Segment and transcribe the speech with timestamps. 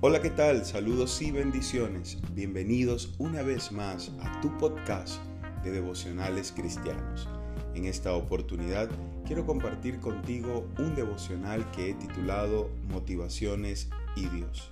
[0.00, 0.64] Hola, ¿qué tal?
[0.64, 2.18] Saludos y bendiciones.
[2.32, 5.20] Bienvenidos una vez más a tu podcast
[5.64, 7.28] de devocionales cristianos.
[7.74, 8.88] En esta oportunidad
[9.26, 14.70] quiero compartir contigo un devocional que he titulado Motivaciones y Dios.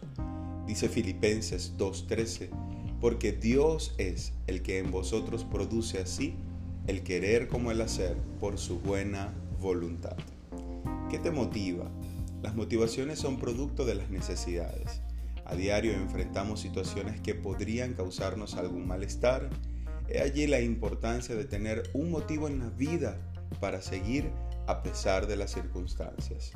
[0.65, 2.49] Dice Filipenses 2.13,
[3.01, 6.37] porque Dios es el que en vosotros produce así
[6.87, 10.17] el querer como el hacer por su buena voluntad.
[11.11, 11.91] ¿Qué te motiva?
[12.45, 15.01] Las motivaciones son producto de las necesidades.
[15.49, 19.49] A diario enfrentamos situaciones que podrían causarnos algún malestar.
[20.09, 23.17] He allí la importancia de tener un motivo en la vida
[23.61, 24.33] para seguir
[24.67, 26.51] a pesar de las circunstancias.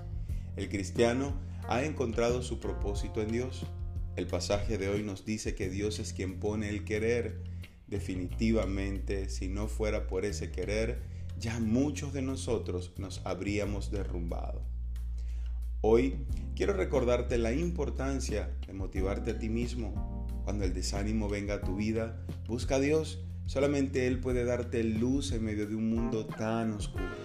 [0.56, 3.64] El cristiano ha encontrado su propósito en Dios.
[4.16, 7.44] El pasaje de hoy nos dice que Dios es quien pone el querer.
[7.86, 11.00] Definitivamente, si no fuera por ese querer,
[11.38, 14.62] ya muchos de nosotros nos habríamos derrumbado.
[15.80, 16.26] Hoy
[16.60, 20.26] quiero recordarte la importancia de motivarte a ti mismo.
[20.44, 23.24] Cuando el desánimo venga a tu vida, busca a Dios.
[23.46, 27.16] Solamente Él puede darte luz en medio de un mundo tan oscuro.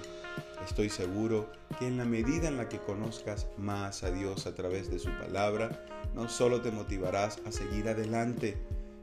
[0.66, 4.90] Estoy seguro que en la medida en la que conozcas más a Dios a través
[4.90, 8.56] de su palabra, no solo te motivarás a seguir adelante,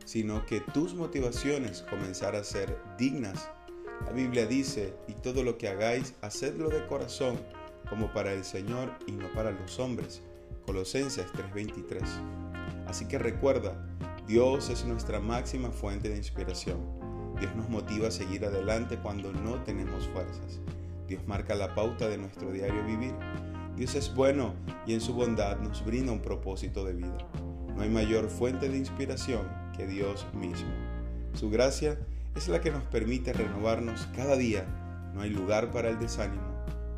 [0.07, 3.51] sino que tus motivaciones comenzarán a ser dignas.
[4.07, 7.39] La Biblia dice, y todo lo que hagáis, hacedlo de corazón
[7.93, 10.23] como para el Señor y no para los hombres.
[10.65, 12.01] Colosenses 3:23.
[12.87, 13.87] Así que recuerda,
[14.27, 16.79] Dios es nuestra máxima fuente de inspiración.
[17.39, 20.59] Dios nos motiva a seguir adelante cuando no tenemos fuerzas.
[21.07, 23.13] Dios marca la pauta de nuestro diario vivir.
[23.77, 24.55] Dios es bueno
[24.87, 27.19] y en su bondad nos brinda un propósito de vida.
[27.77, 30.73] No hay mayor fuente de inspiración que Dios mismo.
[31.35, 31.99] Su gracia
[32.35, 34.65] es la que nos permite renovarnos cada día.
[35.13, 36.52] No hay lugar para el desánimo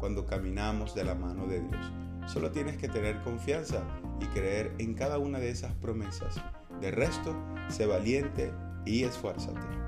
[0.05, 1.93] cuando caminamos de la mano de Dios.
[2.27, 3.83] Solo tienes que tener confianza
[4.21, 6.43] y creer en cada una de esas promesas.
[6.79, 7.35] De resto,
[7.71, 8.53] sé valiente
[8.85, 9.84] y esfuérzate.